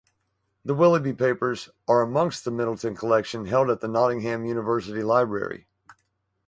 [0.65, 5.67] The Willughby papers are amongst the Middleton collection held at the Nottingham University Library.